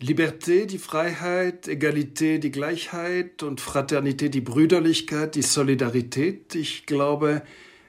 [0.00, 6.54] Liberté, die Freiheit, Egalité, die Gleichheit und Fraternité, die Brüderlichkeit, die Solidarität.
[6.54, 7.42] Ich glaube,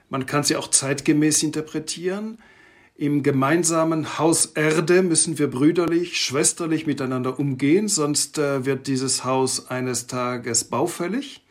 [0.09, 2.39] man kann sie auch zeitgemäß interpretieren.
[2.95, 9.69] Im gemeinsamen Haus Erde müssen wir brüderlich, schwesterlich miteinander umgehen, sonst äh, wird dieses Haus
[9.69, 11.45] eines Tages baufällig.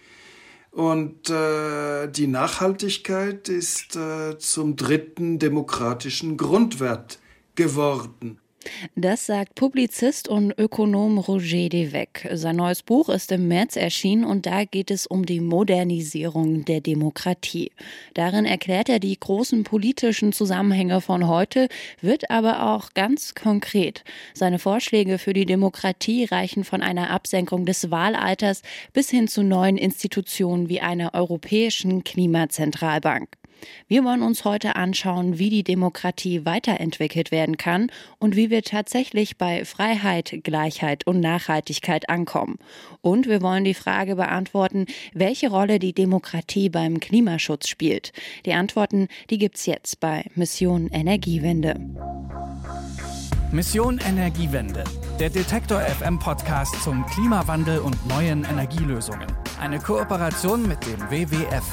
[0.73, 7.21] Und äh, die Nachhaltigkeit ist äh, zum dritten demokratischen Grundwert
[7.55, 8.41] geworden.
[8.95, 12.29] Das sagt Publizist und Ökonom Roger Devec.
[12.33, 16.81] Sein neues Buch ist im März erschienen und da geht es um die Modernisierung der
[16.81, 17.73] Demokratie.
[18.15, 21.69] Darin erklärt er die großen politischen Zusammenhänge von heute,
[22.01, 24.05] wird aber auch ganz konkret.
[24.35, 28.63] Seine Vorschläge für die Demokratie reichen von einer Absenkung des Wahlalters
[28.93, 33.29] bis hin zu neuen Institutionen wie einer europäischen Klimazentralbank.
[33.87, 39.37] Wir wollen uns heute anschauen, wie die Demokratie weiterentwickelt werden kann und wie wir tatsächlich
[39.37, 42.59] bei Freiheit, Gleichheit und Nachhaltigkeit ankommen.
[43.01, 48.13] Und wir wollen die Frage beantworten, welche Rolle die Demokratie beim Klimaschutz spielt.
[48.47, 51.75] Die Antworten, die gibt's jetzt bei Mission Energiewende.
[53.51, 54.85] Mission Energiewende.
[55.19, 59.27] Der Detektor FM Podcast zum Klimawandel und neuen Energielösungen.
[59.59, 61.65] Eine Kooperation mit dem WWF.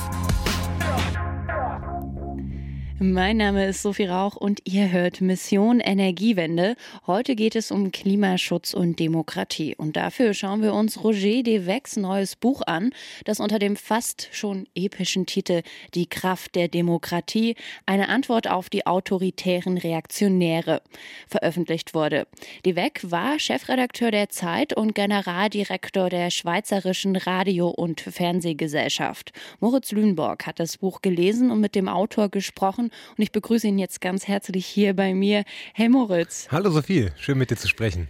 [2.98, 6.78] Mein Name ist Sophie Rauch und ihr hört Mission Energiewende.
[7.06, 9.76] Heute geht es um Klimaschutz und Demokratie.
[9.76, 12.92] Und dafür schauen wir uns Roger Devec's neues Buch an,
[13.26, 15.62] das unter dem fast schon epischen Titel
[15.94, 20.82] Die Kraft der Demokratie, eine Antwort auf die autoritären Reaktionäre
[21.28, 22.28] veröffentlicht wurde.
[22.66, 29.34] Devec war Chefredakteur der Zeit und Generaldirektor der Schweizerischen Radio- und Fernsehgesellschaft.
[29.60, 33.68] Moritz Lüneborg hat das Buch gelesen und mit dem Autor gesprochen gesprochen und ich begrüße
[33.68, 35.44] ihn jetzt ganz herzlich hier bei mir.
[35.74, 36.48] Hey Moritz.
[36.52, 38.08] Hallo Sophie, schön mit dir zu sprechen.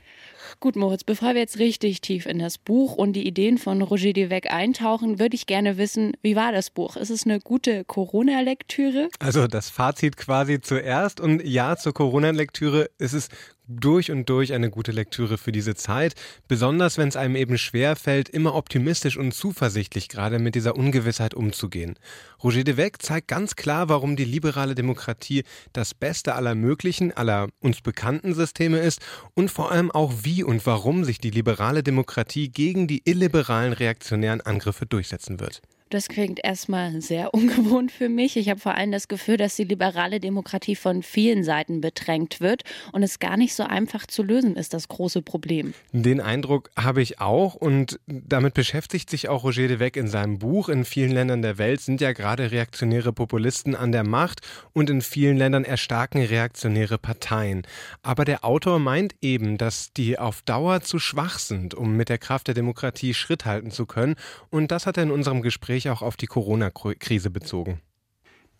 [0.61, 4.13] Gut, Moritz, bevor wir jetzt richtig tief in das Buch und die Ideen von Roger
[4.13, 6.95] Devec eintauchen, würde ich gerne wissen, wie war das Buch?
[6.95, 9.09] Ist es eine gute Corona-Lektüre?
[9.19, 13.27] Also das Fazit quasi zuerst und ja, zur Corona-Lektüre ist es
[13.67, 16.15] durch und durch eine gute Lektüre für diese Zeit,
[16.47, 21.33] besonders wenn es einem eben schwer fällt, immer optimistisch und zuversichtlich gerade mit dieser Ungewissheit
[21.33, 21.97] umzugehen.
[22.43, 25.43] Roger de Weg zeigt ganz klar, warum die liberale Demokratie
[25.73, 29.01] das Beste aller möglichen, aller uns bekannten Systeme ist
[29.33, 34.41] und vor allem auch wie und warum sich die liberale Demokratie gegen die illiberalen reaktionären
[34.41, 35.61] Angriffe durchsetzen wird.
[35.89, 38.37] Das klingt erstmal sehr ungewohnt für mich.
[38.37, 42.63] Ich habe vor allem das Gefühl, dass die liberale Demokratie von vielen Seiten bedrängt wird
[42.91, 45.73] und es gar nicht so einfach zu lösen ist, das große Problem.
[45.91, 50.39] Den Eindruck habe ich auch und damit beschäftigt sich auch Roger de Weg in seinem
[50.39, 50.69] Buch.
[50.69, 54.41] In vielen Ländern der Welt sind ja gerade reaktionäre Populisten an der Macht
[54.73, 57.61] und in vielen Ländern erstarken reaktionäre Parteien.
[58.01, 62.17] Aber der Autor meint eben, dass die auf Dauer zu schwach sind, um mit der
[62.17, 64.15] Kraft der Demokratie Schritt halten zu können
[64.49, 67.81] und das hat er in unserem Gespräch Gespräch auch auf die Corona-Krise bezogen.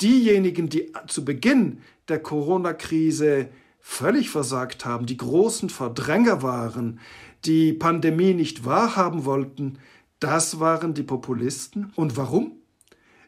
[0.01, 3.47] Diejenigen, die zu Beginn der Corona-Krise
[3.79, 6.99] völlig versagt haben, die großen Verdränger waren,
[7.45, 9.77] die Pandemie nicht wahrhaben wollten,
[10.19, 11.93] das waren die Populisten.
[11.95, 12.51] Und warum?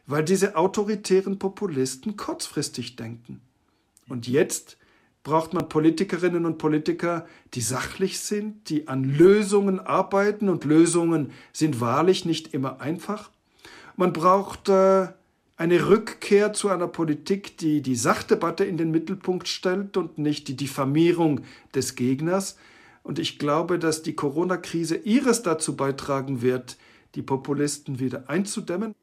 [0.06, 3.40] Weil diese autoritären Populisten kurzfristig denken.
[4.08, 4.76] Und jetzt
[5.22, 11.80] braucht man Politikerinnen und Politiker, die sachlich sind, die an Lösungen arbeiten, und Lösungen sind
[11.80, 13.30] wahrlich nicht immer einfach.
[13.98, 15.08] Man braucht äh,
[15.56, 20.54] eine Rückkehr zu einer Politik, die die Sachdebatte in den Mittelpunkt stellt und nicht die
[20.54, 21.40] Diffamierung
[21.74, 22.56] des Gegners.
[23.02, 26.76] Und ich glaube, dass die Corona-Krise ihres dazu beitragen wird,
[27.16, 28.94] die Populisten wieder einzudämmen.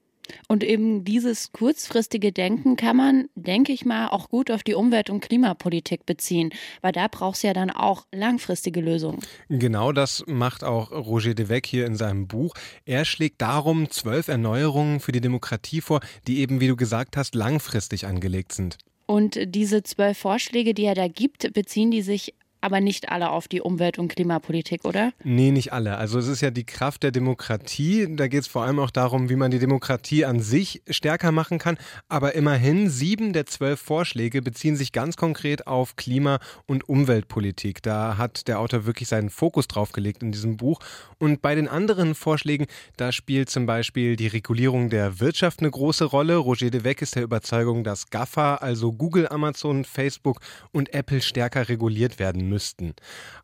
[0.47, 5.09] Und eben dieses kurzfristige Denken kann man, denke ich mal, auch gut auf die Umwelt-
[5.09, 9.19] und Klimapolitik beziehen, weil da braucht es ja dann auch langfristige Lösungen.
[9.50, 12.53] Genau das macht auch Roger de Weg hier in seinem Buch.
[12.86, 17.36] Er schlägt darum zwölf Erneuerungen für die Demokratie vor, die eben, wie du gesagt hast,
[17.36, 18.78] langfristig angelegt sind.
[19.07, 22.34] Und diese zwölf Vorschläge, die er da gibt, beziehen die sich
[22.66, 25.14] aber nicht alle auf die Umwelt- und Klimapolitik, oder?
[25.24, 25.98] Nee, nicht alle.
[25.98, 28.07] Also es ist ja die Kraft der Demokratie.
[28.16, 31.60] Da geht es vor allem auch darum, wie man die Demokratie an sich stärker machen
[31.60, 31.78] kann.
[32.10, 37.84] Aber immerhin sieben der zwölf Vorschläge beziehen sich ganz konkret auf Klima- und Umweltpolitik.
[37.84, 40.80] Da hat der Autor wirklich seinen Fokus drauf gelegt in diesem Buch.
[41.19, 42.66] Und bei den anderen Vorschlägen,
[42.98, 46.38] da spielt zum Beispiel die Regulierung der Wirtschaft eine große Rolle.
[46.38, 50.39] Roger de Weck ist der Überzeugung, dass GAFA, also Google, Amazon, Facebook
[50.72, 52.94] und Apple stärker reguliert werden müssen müssten.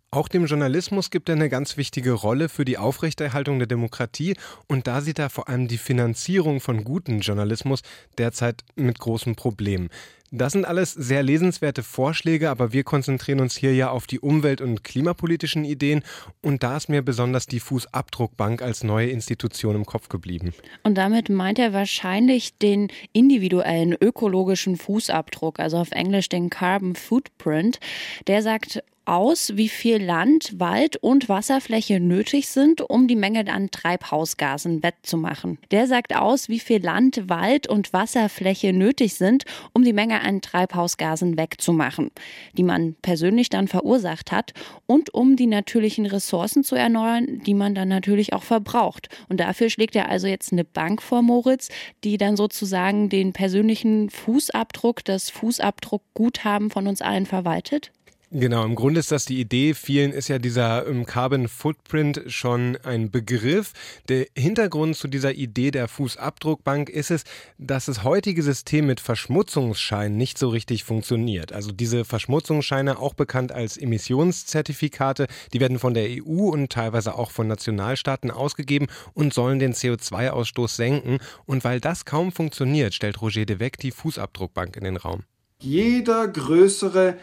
[0.09, 4.35] Auch dem Journalismus gibt er eine ganz wichtige Rolle für die Aufrechterhaltung der Demokratie
[4.67, 7.81] und da sieht er vor allem die Finanzierung von gutem Journalismus
[8.17, 9.89] derzeit mit großen Problemen.
[10.33, 14.61] Das sind alles sehr lesenswerte Vorschläge, aber wir konzentrieren uns hier ja auf die umwelt-
[14.61, 16.03] und klimapolitischen Ideen
[16.41, 20.53] und da ist mir besonders die Fußabdruckbank als neue Institution im Kopf geblieben.
[20.83, 27.81] Und damit meint er wahrscheinlich den individuellen ökologischen Fußabdruck, also auf Englisch den Carbon Footprint.
[28.27, 33.71] Der sagt aus, wie viel Land, Wald und Wasserfläche nötig sind, um die Menge an
[33.71, 35.57] Treibhausgasen wettzumachen.
[35.71, 40.41] Der sagt aus, wie viel Land, Wald und Wasserfläche nötig sind, um die Menge an
[40.41, 42.11] Treibhausgasen wegzumachen,
[42.57, 44.53] die man persönlich dann verursacht hat
[44.85, 49.09] und um die natürlichen Ressourcen zu erneuern, die man dann natürlich auch verbraucht.
[49.29, 51.69] Und dafür schlägt er also jetzt eine Bank vor, Moritz,
[52.03, 57.91] die dann sozusagen den persönlichen Fußabdruck, das Fußabdruckguthaben von uns allen verwaltet?
[58.33, 59.73] Genau, im Grunde ist das die Idee.
[59.73, 63.73] Vielen ist ja dieser ähm, Carbon Footprint schon ein Begriff.
[64.07, 67.25] Der Hintergrund zu dieser Idee der Fußabdruckbank ist es,
[67.57, 71.51] dass das heutige System mit Verschmutzungsscheinen nicht so richtig funktioniert.
[71.51, 77.31] Also diese Verschmutzungsscheine, auch bekannt als Emissionszertifikate, die werden von der EU und teilweise auch
[77.31, 81.17] von Nationalstaaten ausgegeben und sollen den CO2-Ausstoß senken.
[81.45, 85.23] Und weil das kaum funktioniert, stellt Roger de Weck die Fußabdruckbank in den Raum.
[85.59, 87.17] Jeder größere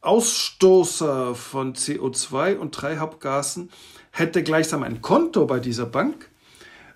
[0.00, 3.70] Ausstoßer von CO2 und Treibhausgasen
[4.10, 6.30] hätte gleichsam ein Konto bei dieser Bank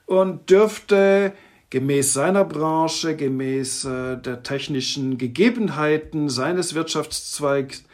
[0.07, 1.33] und dürfte
[1.71, 7.85] gemäß seiner Branche, gemäß äh, der technischen Gegebenheiten seines Wirtschaftszweigs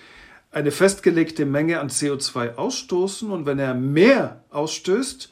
[0.51, 5.31] eine festgelegte Menge an CO2 ausstoßen und wenn er mehr ausstößt,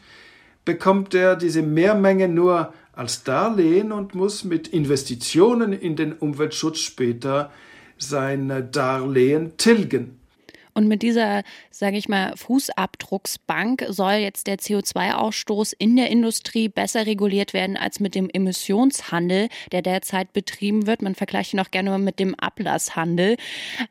[0.65, 7.51] bekommt er diese Mehrmenge nur als Darlehen und muss mit Investitionen in den Umweltschutz später
[7.99, 10.21] sein Darlehen tilgen.
[10.77, 17.07] Und mit dieser, sage ich mal, Fußabdrucksbank soll jetzt der CO2-Ausstoß in der Industrie besser
[17.07, 21.01] reguliert werden als mit dem Emissionshandel, der derzeit betrieben wird.
[21.01, 23.39] Man vergleicht ihn auch gerne mal mit dem Ablasshandel.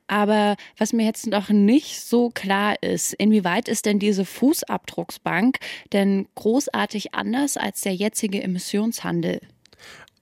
[0.06, 5.57] Aber was mir jetzt noch nicht so klar ist, inwieweit ist denn diese Fußabdrucksbank
[5.92, 9.42] denn großartig anders als der jetzige Emissionshandel?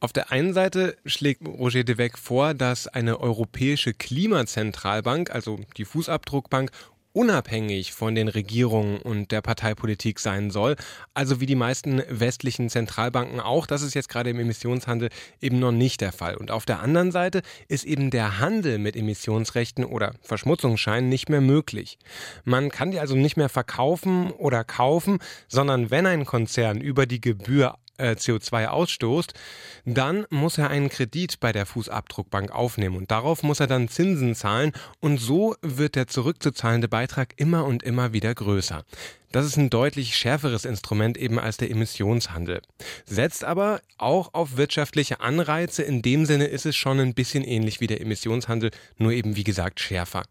[0.04, 5.86] Auf der einen Seite schlägt Roger de Weck vor, dass eine europäische Klimazentralbank, also die
[5.86, 6.72] Fußabdruckbank,
[7.14, 10.76] unabhängig von den Regierungen und der Parteipolitik sein soll,
[11.14, 13.66] also wie die meisten westlichen Zentralbanken auch.
[13.66, 15.08] Das ist jetzt gerade im Emissionshandel
[15.40, 16.36] eben noch nicht der Fall.
[16.36, 21.40] Und auf der anderen Seite ist eben der Handel mit Emissionsrechten oder Verschmutzungsscheinen nicht mehr
[21.40, 21.98] möglich.
[22.44, 27.22] Man kann die also nicht mehr verkaufen oder kaufen, sondern wenn ein Konzern über die
[27.22, 29.34] Gebühr äh, CO2 ausstoßt,
[29.86, 34.36] dann muss er einen Kredit bei der Fußabdruckbank aufnehmen und darauf muss er dann Zinsen
[34.36, 38.84] zahlen und so wird der zurückzuzahlende Beitrag immer und immer wieder größer.
[39.34, 42.62] Das ist ein deutlich schärferes Instrument eben als der Emissionshandel.
[43.08, 45.82] Setzt aber auch auf wirtschaftliche Anreize.
[45.82, 48.70] In dem Sinne ist es schon ein bisschen ähnlich wie der Emissionshandel,
[49.00, 50.22] nur eben wie gesagt schärfer.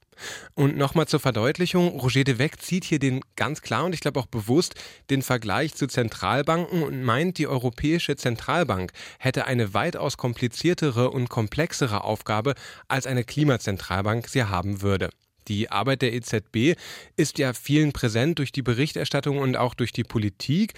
[0.55, 4.21] Und nochmal zur Verdeutlichung, Roger de Weck zieht hier den ganz klar und ich glaube
[4.21, 4.77] auch bewusst
[5.11, 12.05] den Vergleich zu Zentralbanken und meint, die Europäische Zentralbank hätte eine weitaus kompliziertere und komplexere
[12.05, 12.55] Aufgabe,
[12.87, 15.11] als eine Klimazentralbank sie haben würde.
[15.49, 16.79] Die Arbeit der EZB
[17.17, 20.75] ist ja vielen präsent durch die Berichterstattung und auch durch die Politik.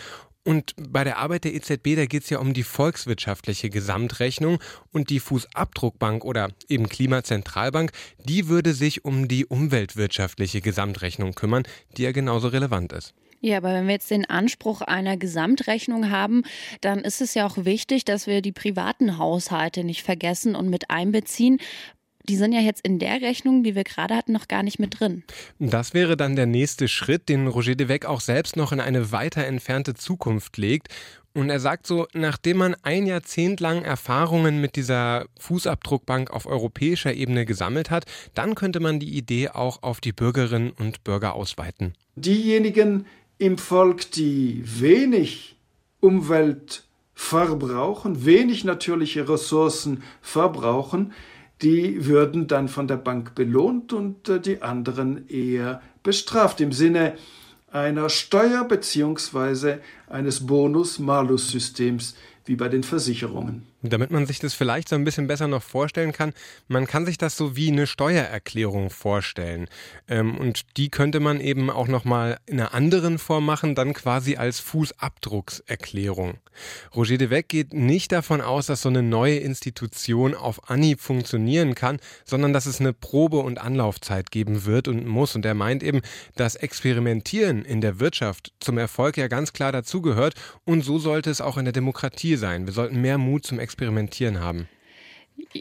[0.46, 4.58] Und bei der Arbeit der EZB, da geht es ja um die volkswirtschaftliche Gesamtrechnung
[4.92, 11.62] und die Fußabdruckbank oder eben Klimazentralbank, die würde sich um die umweltwirtschaftliche Gesamtrechnung kümmern,
[11.96, 13.14] die ja genauso relevant ist.
[13.40, 16.44] Ja, aber wenn wir jetzt den Anspruch einer Gesamtrechnung haben,
[16.80, 20.90] dann ist es ja auch wichtig, dass wir die privaten Haushalte nicht vergessen und mit
[20.90, 21.58] einbeziehen
[22.28, 24.98] die sind ja jetzt in der Rechnung, die wir gerade hatten, noch gar nicht mit
[25.00, 25.24] drin.
[25.58, 29.12] Das wäre dann der nächste Schritt, den Roger de Weck auch selbst noch in eine
[29.12, 30.88] weiter entfernte Zukunft legt.
[31.36, 37.12] Und er sagt so, nachdem man ein Jahrzehnt lang Erfahrungen mit dieser Fußabdruckbank auf europäischer
[37.12, 38.04] Ebene gesammelt hat,
[38.34, 41.94] dann könnte man die Idee auch auf die Bürgerinnen und Bürger ausweiten.
[42.14, 43.06] Diejenigen
[43.38, 45.56] im Volk, die wenig
[45.98, 51.12] Umwelt verbrauchen, wenig natürliche Ressourcen verbrauchen,
[51.64, 57.14] die würden dann von der Bank belohnt und äh, die anderen eher bestraft im Sinne
[57.72, 59.78] einer Steuer bzw.
[60.06, 63.66] eines Bonus-Malus-Systems wie bei den Versicherungen.
[63.86, 66.32] Damit man sich das vielleicht so ein bisschen besser noch vorstellen kann,
[66.68, 69.68] man kann sich das so wie eine Steuererklärung vorstellen.
[70.08, 74.36] Ähm, und die könnte man eben auch nochmal in einer anderen Form machen, dann quasi
[74.36, 76.38] als Fußabdruckserklärung.
[76.94, 81.74] Roger de Weck geht nicht davon aus, dass so eine neue Institution auf Anhieb funktionieren
[81.74, 85.34] kann, sondern dass es eine Probe- und Anlaufzeit geben wird und muss.
[85.34, 86.00] Und er meint eben,
[86.36, 91.42] dass Experimentieren in der Wirtschaft zum Erfolg ja ganz klar dazugehört und so sollte es
[91.42, 92.66] auch in der Demokratie sein.
[92.66, 93.73] Wir sollten mehr Mut zum Experimentieren
[94.40, 94.68] haben.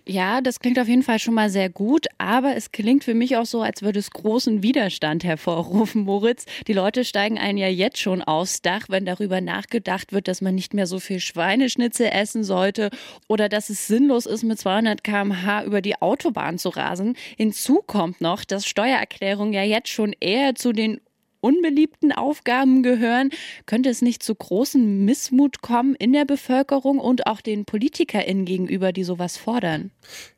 [0.06, 3.38] Ja, das klingt auf jeden Fall schon mal sehr gut, aber es klingt für mich
[3.38, 6.46] auch so, als würde es großen Widerstand hervorrufen, Moritz.
[6.68, 10.54] Die Leute steigen einen ja jetzt schon aufs Dach, wenn darüber nachgedacht wird, dass man
[10.54, 12.92] nicht mehr so viel Schweineschnitzel essen sollte
[13.28, 17.16] oder dass es sinnlos ist, mit 200 km/h über die Autobahn zu rasen.
[17.38, 21.02] Hinzu kommt noch, dass Steuererklärungen ja jetzt schon eher zu den
[21.44, 23.30] unbeliebten Aufgaben gehören,
[23.66, 28.94] könnte es nicht zu großem Missmut kommen in der Bevölkerung und auch den PolitikerInnen gegenüber,
[28.94, 29.92] die sowas fordern?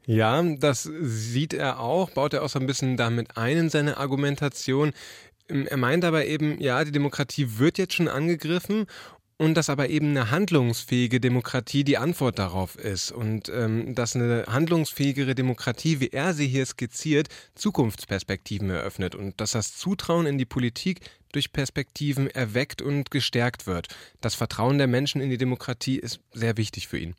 [0.06, 3.98] Ja, das sieht er auch, baut er auch so ein bisschen damit ein in seine
[3.98, 4.94] Argumentation.
[5.48, 8.88] Er meint aber eben, ja, die Demokratie wird jetzt schon angegriffen
[9.38, 14.46] und dass aber eben eine handlungsfähige Demokratie die Antwort darauf ist und ähm, dass eine
[14.48, 20.46] handlungsfähigere Demokratie, wie er sie hier skizziert, Zukunftsperspektiven eröffnet und dass das Zutrauen in die
[20.46, 21.02] Politik
[21.34, 23.88] durch Perspektiven erweckt und gestärkt wird.
[24.22, 27.16] Das Vertrauen der Menschen in die Demokratie ist sehr wichtig für ihn.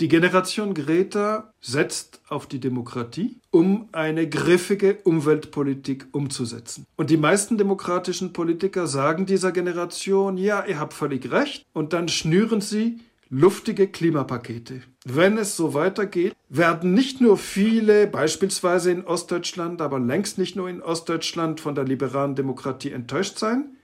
[0.00, 6.86] Die Generation Greta setzt auf die Demokratie, um eine griffige Umweltpolitik umzusetzen.
[6.96, 12.08] Und die meisten demokratischen Politiker sagen dieser Generation, ja, ihr habt völlig recht, und dann
[12.08, 14.80] schnüren sie luftige Klimapakete.
[15.04, 20.70] Wenn es so weitergeht, werden nicht nur viele, beispielsweise in Ostdeutschland, aber längst nicht nur
[20.70, 23.76] in Ostdeutschland von der liberalen Demokratie enttäuscht sein,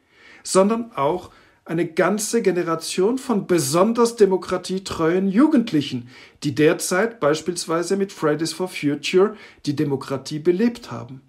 [0.42, 1.30] sondern auch
[1.66, 6.08] eine ganze Generation von besonders demokratietreuen Jugendlichen,
[6.44, 9.34] die derzeit beispielsweise mit Fridays for Future
[9.66, 11.25] die Demokratie belebt haben.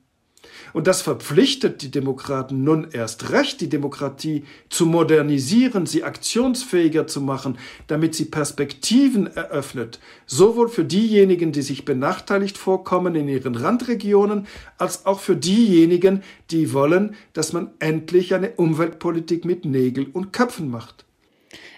[0.78, 7.20] Und das verpflichtet die Demokraten nun erst recht, die Demokratie zu modernisieren, sie aktionsfähiger zu
[7.20, 7.58] machen,
[7.88, 14.46] damit sie Perspektiven eröffnet, sowohl für diejenigen, die sich benachteiligt vorkommen in ihren Randregionen,
[14.78, 20.70] als auch für diejenigen, die wollen, dass man endlich eine Umweltpolitik mit Nägel und Köpfen
[20.70, 21.06] macht.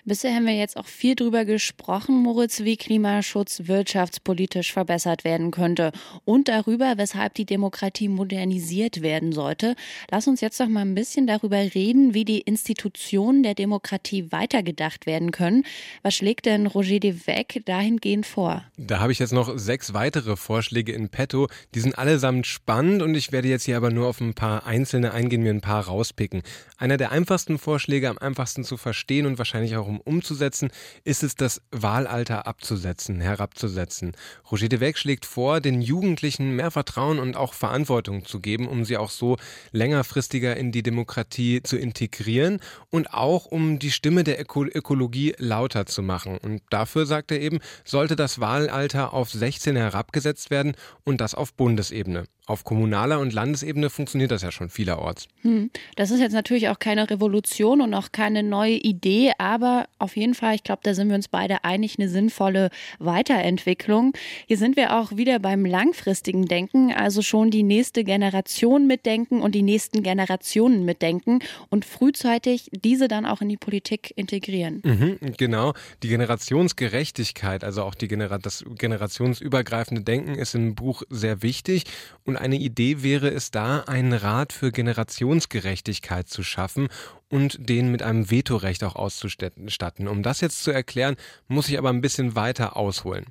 [0.06, 5.92] Bisher haben wir jetzt auch viel darüber gesprochen, Moritz, wie Klimaschutz wirtschaftspolitisch verbessert werden könnte
[6.24, 9.76] und darüber, weshalb die Demokratie modernisiert werden sollte.
[10.10, 15.06] Lass uns jetzt doch mal ein bisschen darüber reden, wie die Institutionen der Demokratie weitergedacht
[15.06, 15.66] werden können.
[16.02, 18.64] Was schlägt denn Roger de Weck dahingehend vor?
[18.78, 21.48] Da habe ich jetzt noch sechs weitere Vorschläge in petto.
[21.76, 25.12] Die sind allesamt spannend und ich werde jetzt hier aber nur auf ein paar einzelne
[25.12, 26.42] eingehen, mir ein paar rauspicken.
[26.78, 30.70] Einer der einfachsten Vorschläge, am einfachsten zu verstehen und wahrscheinlich auch um umzusetzen,
[31.04, 34.16] ist es, das Wahlalter abzusetzen, herabzusetzen.
[34.50, 38.86] Roger de Weg schlägt vor, den Jugendlichen mehr Vertrauen und auch Verantwortung zu geben, um
[38.86, 39.38] sie auch so
[39.72, 45.86] längerfristiger in die Demokratie zu integrieren und auch um die Stimme der Öko Ökologie lauter
[45.86, 46.38] zu machen.
[46.38, 51.54] Und dafür, sagt er eben, sollte das Wahlalter auf 16 herabgesetzt werden und das auf
[51.54, 52.26] Bundesebene.
[52.50, 55.28] Auf kommunaler und Landesebene funktioniert das ja schon vielerorts.
[55.44, 55.70] Hm.
[55.96, 60.34] Das ist jetzt natürlich auch keine Revolution und auch keine neue Idee, aber auf jeden
[60.34, 64.14] Fall, ich glaube, da sind wir uns beide einig, eine sinnvolle Weiterentwicklung.
[64.48, 69.54] Hier sind wir auch wieder beim langfristigen Denken, also schon die nächste Generation mitdenken und
[69.54, 74.82] die nächsten Generationen mitdenken und frühzeitig diese dann auch in die Politik integrieren.
[74.84, 81.44] Mhm, genau, die Generationsgerechtigkeit, also auch die Genera das generationsübergreifende Denken ist im Buch sehr
[81.44, 81.84] wichtig
[82.24, 86.88] und eine Idee wäre es da, einen Rat für Generationsgerechtigkeit zu schaffen
[87.30, 90.08] und den mit einem Vetorecht auch auszustatten.
[90.08, 91.16] Um das jetzt zu erklären,
[91.48, 93.26] muss ich aber ein bisschen weiter ausholen.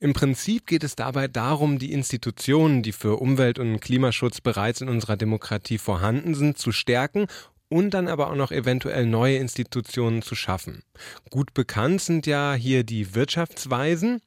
[0.00, 4.88] Im Prinzip geht es dabei darum, die Institutionen, die für Umwelt- und Klimaschutz bereits in
[4.88, 7.26] unserer Demokratie vorhanden sind, zu stärken
[7.68, 10.82] und dann aber auch noch eventuell neue Institutionen zu schaffen.
[11.30, 14.20] Gut bekannt sind ja hier die Wirtschaftsweisen.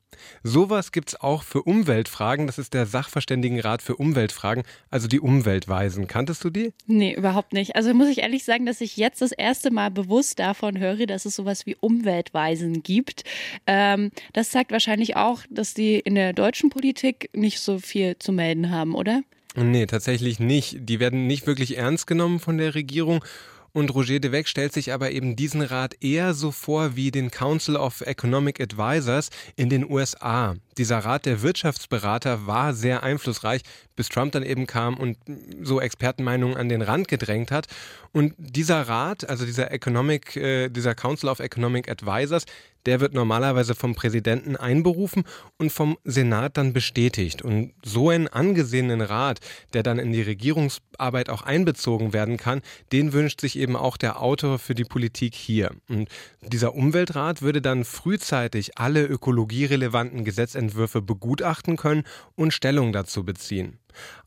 [0.43, 2.47] Sowas gibt es auch für Umweltfragen.
[2.47, 6.07] Das ist der Sachverständigenrat für Umweltfragen, also die Umweltweisen.
[6.07, 6.73] Kanntest du die?
[6.87, 7.75] Nee, überhaupt nicht.
[7.75, 11.25] Also muss ich ehrlich sagen, dass ich jetzt das erste Mal bewusst davon höre, dass
[11.25, 13.23] es sowas wie Umweltweisen gibt.
[13.67, 18.31] Ähm, das zeigt wahrscheinlich auch, dass die in der deutschen Politik nicht so viel zu
[18.31, 19.21] melden haben, oder?
[19.55, 20.77] Nee, tatsächlich nicht.
[20.81, 23.23] Die werden nicht wirklich ernst genommen von der Regierung.
[23.71, 27.29] Und Roger de Weck stellt sich aber eben diesen Rat eher so vor wie den
[27.29, 30.55] Council of Economic Advisors in den USA.
[30.79, 33.63] Dieser Rat der Wirtschaftsberater war sehr einflussreich,
[33.97, 35.17] bis Trump dann eben kam und
[35.61, 37.67] so Expertenmeinungen an den Rand gedrängt hat.
[38.13, 42.45] Und dieser Rat, also dieser Economic, äh, dieser Council of Economic Advisors,
[42.85, 45.25] der wird normalerweise vom Präsidenten einberufen
[45.57, 47.41] und vom Senat dann bestätigt.
[47.41, 49.39] Und so einen angesehenen Rat,
[49.73, 52.61] der dann in die Regierungsarbeit auch einbezogen werden kann,
[52.93, 55.71] den wünscht sich eben auch der Autor für die Politik hier.
[55.89, 56.07] Und
[56.41, 60.68] dieser Umweltrat würde dann frühzeitig alle ökologierelevanten Gesetzentwürfe
[61.01, 62.03] begutachten können
[62.35, 63.79] und Stellung dazu beziehen.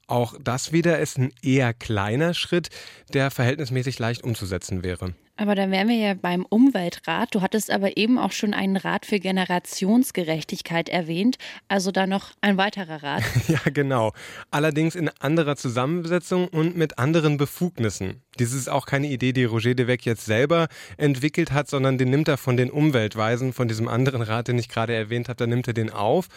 [0.06, 2.68] Auch das wieder ist ein eher kleiner Schritt,
[3.12, 5.14] der verhältnismäßig leicht umzusetzen wäre.
[5.36, 7.34] Aber dann wären wir ja beim Umweltrat.
[7.34, 11.36] Du hattest aber eben auch schon einen Rat für Generationsgerechtigkeit erwähnt,
[11.68, 13.22] also da noch ein weiterer Rat.
[13.48, 14.12] ja, genau.
[14.50, 18.22] Allerdings in anderer Zusammensetzung und mit anderen Befugnissen.
[18.38, 22.10] Dies ist auch keine Idee, die Roger de Weck jetzt selber entwickelt hat, sondern den
[22.10, 25.46] nimmt er von den Umweltweisen, von diesem anderen Rat, den ich gerade erwähnt habe, da
[25.46, 26.28] nimmt er den auf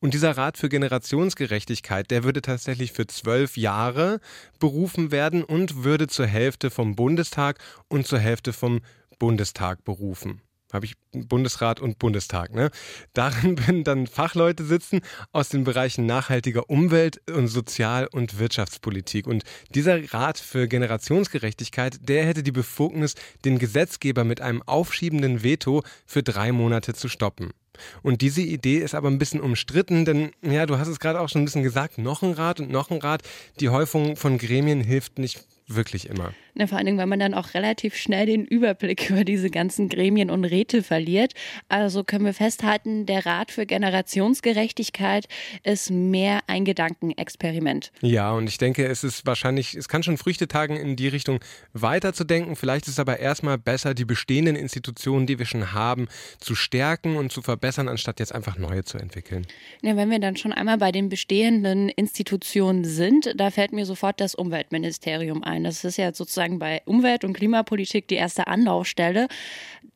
[0.00, 4.20] und dieser Rat für Generationsgerechtigkeit, der würde tatsächlich für zwölf Jahre
[4.58, 8.80] berufen werden und würde zur Hälfte vom Bundestag und zur Hälfte vom
[9.18, 10.42] Bundestag berufen
[10.72, 12.54] habe ich Bundesrat und Bundestag.
[12.54, 12.70] Ne?
[13.12, 15.00] Darin würden dann Fachleute sitzen
[15.32, 19.26] aus den Bereichen nachhaltiger Umwelt und Sozial- und Wirtschaftspolitik.
[19.26, 23.14] Und dieser Rat für Generationsgerechtigkeit, der hätte die Befugnis,
[23.44, 27.50] den Gesetzgeber mit einem aufschiebenden Veto für drei Monate zu stoppen.
[28.02, 31.28] Und diese Idee ist aber ein bisschen umstritten, denn ja, du hast es gerade auch
[31.28, 33.22] schon ein bisschen gesagt, noch ein Rat und noch ein Rat.
[33.60, 35.44] Die Häufung von Gremien hilft nicht
[35.74, 36.32] wirklich immer.
[36.54, 39.88] Na, vor allen Dingen, weil man dann auch relativ schnell den Überblick über diese ganzen
[39.88, 41.32] Gremien und Räte verliert.
[41.68, 45.26] Also können wir festhalten, der Rat für Generationsgerechtigkeit
[45.62, 47.92] ist mehr ein Gedankenexperiment.
[48.02, 51.40] Ja, und ich denke, es ist wahrscheinlich, es kann schon Früchte tagen, in die Richtung
[51.72, 52.56] weiterzudenken.
[52.56, 56.08] Vielleicht ist es aber erstmal besser, die bestehenden Institutionen, die wir schon haben,
[56.38, 59.46] zu stärken und zu verbessern, anstatt jetzt einfach neue zu entwickeln.
[59.82, 64.20] Ja, wenn wir dann schon einmal bei den bestehenden Institutionen sind, da fällt mir sofort
[64.20, 65.59] das Umweltministerium ein.
[65.64, 69.28] Das ist ja sozusagen bei Umwelt- und Klimapolitik die erste Anlaufstelle.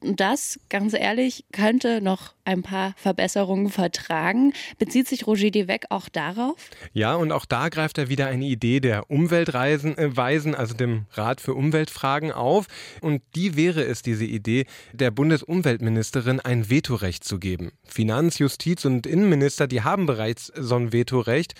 [0.01, 4.53] Das, ganz ehrlich, könnte noch ein paar Verbesserungen vertragen.
[4.79, 6.57] Bezieht sich Roger Devec auch darauf?
[6.93, 11.41] Ja, und auch da greift er wieder eine Idee der Umweltweisen, äh, also dem Rat
[11.41, 12.67] für Umweltfragen auf.
[13.01, 17.73] Und die wäre es, diese Idee, der Bundesumweltministerin ein Vetorecht zu geben.
[17.85, 21.55] Finanz-, Justiz- und Innenminister, die haben bereits so ein Vetorecht.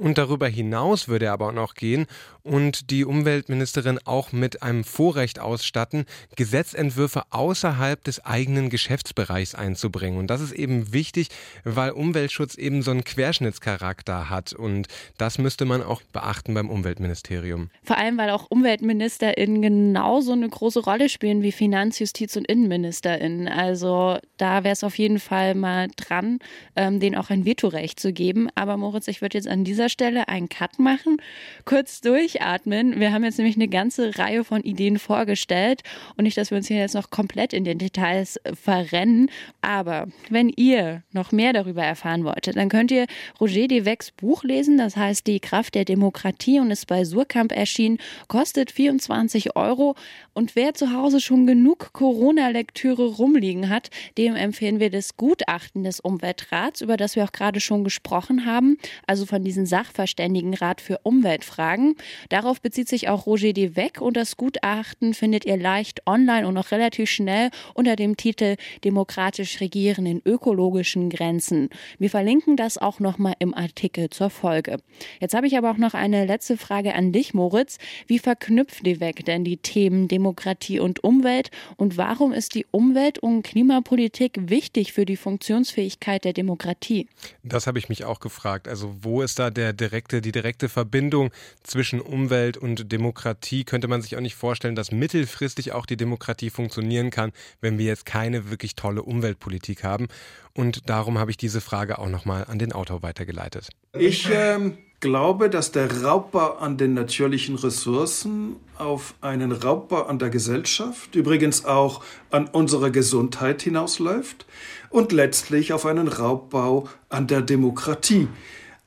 [0.00, 2.06] Und darüber hinaus würde er aber auch noch gehen
[2.42, 6.06] und die Umweltministerin auch mit einem Vorrecht ausstatten,
[6.36, 10.18] Gesetzentwürfe außerhalb des eigenen Geschäftsbereichs einzubringen.
[10.18, 11.28] Und das ist eben wichtig,
[11.64, 14.52] weil Umweltschutz eben so einen Querschnittscharakter hat.
[14.52, 17.70] Und das müsste man auch beachten beim Umweltministerium.
[17.82, 23.48] Vor allem, weil auch UmweltministerInnen genauso eine große Rolle spielen wie Finanz-, Justiz- und InnenministerInnen.
[23.48, 26.38] Also da wäre es auf jeden Fall mal dran,
[26.76, 28.48] ähm, denen auch ein Vetorecht zu geben.
[28.54, 31.18] Aber Moritz, ich würde jetzt an dieser Stelle einen Cut machen,
[31.64, 33.00] kurz durchatmen.
[33.00, 35.82] Wir haben jetzt nämlich eine ganze Reihe von Ideen vorgestellt
[36.16, 39.30] und nicht, dass wir uns hier jetzt noch komplett in den Details verrennen.
[39.60, 43.06] Aber wenn ihr noch mehr darüber erfahren wolltet, dann könnt ihr
[43.40, 44.78] Roger Devecks Buch lesen.
[44.78, 47.98] Das heißt Die Kraft der Demokratie und ist bei Surkamp erschienen.
[48.28, 49.94] Kostet 24 Euro.
[50.32, 56.00] Und wer zu Hause schon genug Corona-Lektüre rumliegen hat, dem empfehlen wir das Gutachten des
[56.00, 58.78] Umweltrats, über das wir auch gerade schon gesprochen haben.
[59.06, 61.96] Also von Sachen Sachverständigenrat für Umweltfragen.
[62.28, 66.56] Darauf bezieht sich auch Roger de Weck und das Gutachten findet ihr leicht online und
[66.56, 71.70] auch relativ schnell unter dem Titel Demokratisch Regieren in ökologischen Grenzen.
[71.98, 74.78] Wir verlinken das auch nochmal im Artikel zur Folge.
[75.20, 77.78] Jetzt habe ich aber auch noch eine letzte Frage an dich, Moritz.
[78.06, 83.18] Wie verknüpft de Weck denn die Themen Demokratie und Umwelt und warum ist die Umwelt-
[83.18, 87.08] und Klimapolitik wichtig für die Funktionsfähigkeit der Demokratie?
[87.42, 88.68] Das habe ich mich auch gefragt.
[88.68, 91.30] Also wo ist da der direkte, die direkte Verbindung
[91.62, 96.50] zwischen Umwelt und Demokratie könnte man sich auch nicht vorstellen, dass mittelfristig auch die Demokratie
[96.50, 100.08] funktionieren kann, wenn wir jetzt keine wirklich tolle Umweltpolitik haben.
[100.54, 103.70] Und darum habe ich diese Frage auch nochmal an den Autor weitergeleitet.
[103.98, 110.30] Ich ähm, glaube, dass der Raubbau an den natürlichen Ressourcen auf einen Raubbau an der
[110.30, 114.46] Gesellschaft, übrigens auch an unserer Gesundheit hinausläuft
[114.90, 118.28] und letztlich auf einen Raubbau an der Demokratie.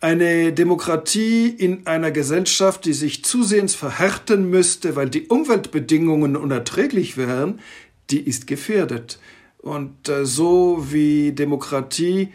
[0.03, 7.61] Eine Demokratie in einer Gesellschaft, die sich zusehends verhärten müsste, weil die Umweltbedingungen unerträglich wären,
[8.09, 9.17] die ist gefährdet.
[9.59, 12.33] Und äh, so wie Demokratie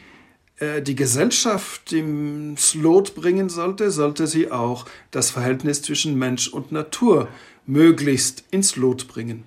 [0.57, 6.73] äh, die Gesellschaft ins Lot bringen sollte, sollte sie auch das Verhältnis zwischen Mensch und
[6.73, 7.29] Natur
[7.67, 9.45] möglichst ins Lot bringen.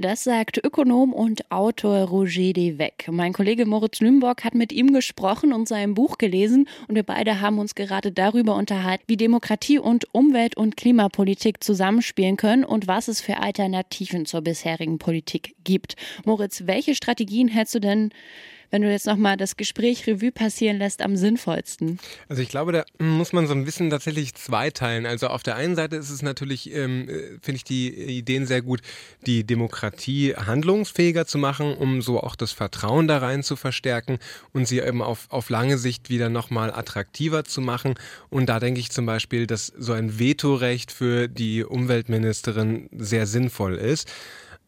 [0.00, 3.08] Das sagt Ökonom und Autor Roger de Weck.
[3.10, 7.40] Mein Kollege Moritz Lümborg hat mit ihm gesprochen und sein Buch gelesen und wir beide
[7.40, 13.08] haben uns gerade darüber unterhalten, wie Demokratie und Umwelt- und Klimapolitik zusammenspielen können und was
[13.08, 15.96] es für Alternativen zur bisherigen Politik gibt.
[16.24, 18.10] Moritz, welche Strategien hältst du denn
[18.70, 21.98] wenn du jetzt nochmal das Gespräch Revue passieren lässt, am sinnvollsten?
[22.28, 25.06] Also ich glaube, da muss man so ein bisschen tatsächlich zweiteilen.
[25.06, 28.62] Also auf der einen Seite ist es natürlich, ähm, äh, finde ich die Ideen sehr
[28.62, 28.80] gut,
[29.26, 34.18] die Demokratie handlungsfähiger zu machen, um so auch das Vertrauen da rein zu verstärken
[34.52, 37.94] und sie eben auf, auf lange Sicht wieder nochmal attraktiver zu machen.
[38.30, 43.76] Und da denke ich zum Beispiel, dass so ein Vetorecht für die Umweltministerin sehr sinnvoll
[43.76, 44.08] ist.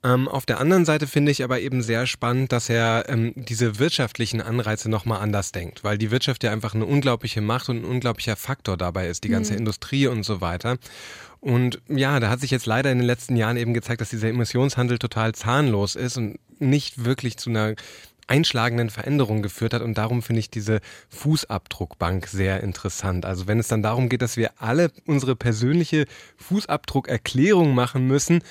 [0.03, 3.79] Ähm, auf der anderen Seite finde ich aber eben sehr spannend, dass er ähm, diese
[3.79, 7.85] wirtschaftlichen Anreize nochmal anders denkt, weil die Wirtschaft ja einfach eine unglaubliche Macht und ein
[7.85, 9.59] unglaublicher Faktor dabei ist, die ganze mhm.
[9.59, 10.79] Industrie und so weiter.
[11.41, 14.29] Und ja, da hat sich jetzt leider in den letzten Jahren eben gezeigt, dass dieser
[14.29, 17.75] Emissionshandel total zahnlos ist und nicht wirklich zu einer
[18.27, 19.83] einschlagenden Veränderungen geführt hat.
[19.83, 23.27] Und darum finde ich diese Fußabdruckbank sehr interessant.
[23.27, 28.43] Also wenn es dann darum geht, dass wir alle unsere persönliche Fußabdruckerklärung machen müssen,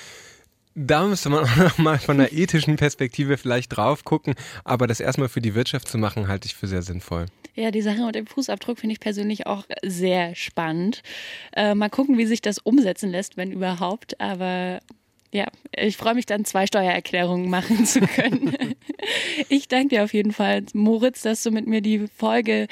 [0.75, 4.35] da müsste man auch noch mal von einer ethischen Perspektive vielleicht drauf gucken.
[4.63, 7.25] Aber das erstmal für die Wirtschaft zu machen, halte ich für sehr sinnvoll.
[7.55, 11.01] Ja, die Sache mit dem Fußabdruck finde ich persönlich auch sehr spannend.
[11.53, 14.19] Äh, mal gucken, wie sich das umsetzen lässt, wenn überhaupt.
[14.21, 14.79] Aber
[15.31, 15.45] ja,
[15.77, 18.55] ich freue mich dann, zwei Steuererklärungen machen zu können.
[19.49, 22.67] ich danke dir auf jeden Fall, Moritz, dass du mit mir die Folge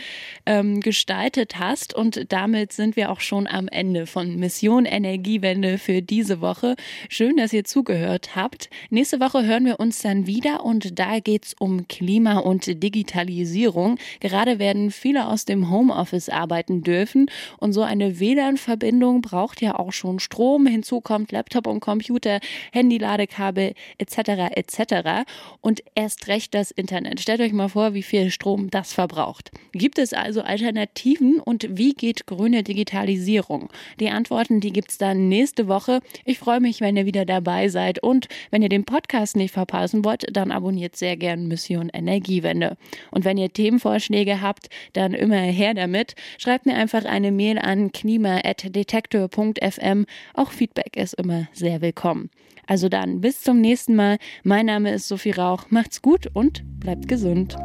[0.48, 1.94] ähm, gestaltet hast.
[1.94, 6.76] Und damit sind wir auch schon am Ende von Mission Energiewende für diese Woche.
[7.10, 8.72] Schön, dass ihr zugehört habt.
[8.90, 14.00] Nächste Woche hören wir uns dann wieder und da geht's um Klima und Digitalisierung.
[14.20, 19.94] Gerade werden viele aus dem Homeoffice arbeiten dürfen und so eine WLAN-Verbindung braucht ja auch
[19.94, 20.66] schon Strom.
[20.66, 22.40] Hinzu kommt Laptop und Computer.
[22.72, 24.18] Handy-Ladekabel etc.
[24.56, 25.30] etc.
[25.62, 27.20] Und erst recht das Internet.
[27.20, 29.52] Stellt euch mal vor, wie viel Strom das verbraucht.
[29.72, 33.70] Gibt es also Alternativen und wie geht grüne Digitalisierung?
[34.00, 36.02] Die Antworten, die gibt es dann nächste Woche.
[36.26, 40.06] Ich freue mich, wenn ihr wieder dabei seid und wenn ihr den Podcast nicht verpassen
[40.06, 42.78] wollt, dann abonniert sehr gern Mission Energiewende.
[43.12, 46.16] Und wenn ihr Themenvorschläge habt, dann immer her damit.
[46.38, 50.06] Schreibt mir einfach eine Mail an klima.detektor.fm.
[50.34, 52.30] Auch Feedback ist immer sehr willkommen.
[52.68, 54.18] Also dann, bis zum nächsten Mal.
[54.44, 55.66] Mein Name ist Sophie Rauch.
[55.70, 57.56] Macht's gut und bleibt gesund.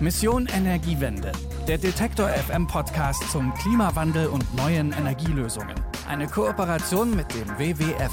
[0.00, 1.30] Mission Energiewende.
[1.68, 5.76] Der Detektor FM Podcast zum Klimawandel und neuen Energielösungen.
[6.08, 8.12] Eine Kooperation mit dem WWF.